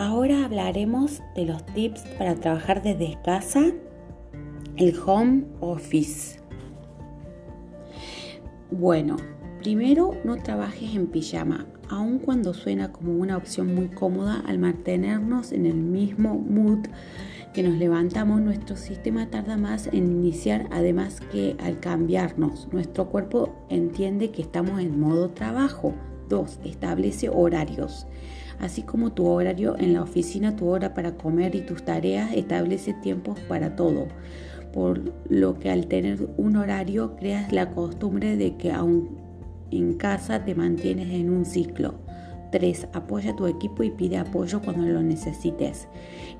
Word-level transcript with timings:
Ahora 0.00 0.46
hablaremos 0.46 1.20
de 1.34 1.44
los 1.44 1.66
tips 1.66 2.00
para 2.16 2.34
trabajar 2.34 2.82
desde 2.82 3.18
casa, 3.22 3.70
el 4.78 4.98
home 4.98 5.44
office. 5.60 6.40
Bueno, 8.70 9.18
primero 9.58 10.12
no 10.24 10.38
trabajes 10.38 10.96
en 10.96 11.06
pijama, 11.08 11.66
aun 11.90 12.18
cuando 12.18 12.54
suena 12.54 12.90
como 12.92 13.12
una 13.12 13.36
opción 13.36 13.74
muy 13.74 13.88
cómoda 13.88 14.42
al 14.46 14.58
mantenernos 14.58 15.52
en 15.52 15.66
el 15.66 15.76
mismo 15.76 16.34
mood 16.34 16.86
que 17.52 17.62
nos 17.62 17.74
levantamos, 17.74 18.40
nuestro 18.40 18.76
sistema 18.76 19.26
tarda 19.26 19.58
más 19.58 19.86
en 19.88 20.06
iniciar, 20.06 20.66
además 20.70 21.20
que 21.30 21.58
al 21.62 21.78
cambiarnos, 21.78 22.68
nuestro 22.72 23.10
cuerpo 23.10 23.54
entiende 23.68 24.30
que 24.30 24.40
estamos 24.40 24.80
en 24.80 24.98
modo 24.98 25.28
trabajo. 25.32 25.92
2. 26.30 26.60
Establece 26.64 27.28
horarios. 27.28 28.06
Así 28.58 28.82
como 28.82 29.12
tu 29.12 29.26
horario 29.26 29.76
en 29.78 29.92
la 29.92 30.02
oficina, 30.02 30.56
tu 30.56 30.68
hora 30.68 30.94
para 30.94 31.16
comer 31.16 31.54
y 31.54 31.60
tus 31.60 31.82
tareas, 31.82 32.32
establece 32.32 32.94
tiempos 32.94 33.38
para 33.40 33.76
todo. 33.76 34.06
Por 34.72 35.12
lo 35.28 35.58
que 35.58 35.70
al 35.70 35.86
tener 35.86 36.28
un 36.38 36.56
horario 36.56 37.16
creas 37.16 37.52
la 37.52 37.70
costumbre 37.70 38.36
de 38.36 38.56
que 38.56 38.72
aún 38.72 39.18
en 39.70 39.94
casa 39.94 40.44
te 40.44 40.54
mantienes 40.54 41.10
en 41.10 41.30
un 41.30 41.44
ciclo. 41.44 41.94
3. 42.50 42.88
Apoya 42.92 43.32
a 43.32 43.36
tu 43.36 43.46
equipo 43.46 43.82
y 43.82 43.90
pide 43.90 44.18
apoyo 44.18 44.60
cuando 44.60 44.86
lo 44.86 45.02
necesites. 45.02 45.88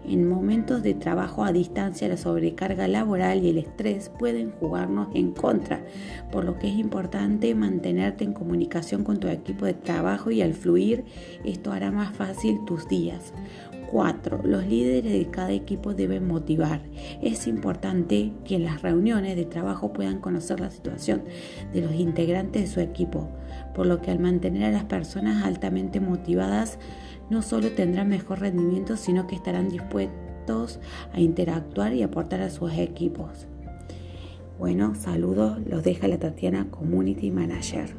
En 0.06 0.28
momentos 0.28 0.82
de 0.82 0.94
trabajo 0.94 1.44
a 1.44 1.52
distancia, 1.52 2.08
la 2.08 2.16
sobrecarga 2.16 2.88
laboral 2.88 3.44
y 3.44 3.50
el 3.50 3.58
estrés 3.58 4.10
pueden 4.18 4.50
jugarnos 4.52 5.08
en 5.14 5.32
contra, 5.32 5.84
por 6.32 6.44
lo 6.44 6.58
que 6.58 6.68
es 6.68 6.74
importante 6.76 7.54
mantenerte 7.54 8.24
en 8.24 8.32
comunicación 8.32 9.04
con 9.04 9.18
tu 9.20 9.28
equipo 9.28 9.66
de 9.66 9.74
trabajo 9.74 10.30
y 10.30 10.42
al 10.42 10.54
fluir 10.54 11.04
esto 11.44 11.72
hará 11.72 11.90
más 11.90 12.16
fácil 12.16 12.64
tus 12.64 12.88
días. 12.88 13.32
4. 13.90 14.42
Los 14.44 14.66
líderes 14.66 15.12
de 15.12 15.30
cada 15.30 15.52
equipo 15.52 15.94
deben 15.94 16.26
motivar. 16.26 16.80
Es 17.22 17.46
importante 17.46 18.32
que 18.44 18.56
en 18.56 18.64
las 18.64 18.82
reuniones 18.82 19.36
de 19.36 19.44
trabajo 19.44 19.92
puedan 19.92 20.20
conocer 20.20 20.60
la 20.60 20.70
situación 20.70 21.22
de 21.72 21.82
los 21.82 21.94
integrantes 21.94 22.62
de 22.62 22.68
su 22.68 22.80
equipo, 22.80 23.28
por 23.74 23.86
lo 23.86 24.00
que 24.00 24.10
al 24.10 24.18
mantener 24.18 24.64
a 24.64 24.70
las 24.70 24.84
personas 24.84 25.44
altamente 25.44 26.00
motivadas, 26.00 26.78
no 27.30 27.42
solo 27.42 27.70
tendrán 27.72 28.08
mejor 28.08 28.40
rendimiento, 28.40 28.96
sino 28.96 29.26
que 29.26 29.36
estarán 29.36 29.68
dispuestos 29.68 30.80
a 31.12 31.20
interactuar 31.20 31.94
y 31.94 32.02
aportar 32.02 32.40
a 32.40 32.50
sus 32.50 32.72
equipos. 32.72 33.46
Bueno, 34.58 34.94
saludos, 34.94 35.58
los 35.66 35.82
deja 35.82 36.06
la 36.06 36.18
Tatiana 36.18 36.66
Community 36.70 37.30
Manager. 37.30 37.94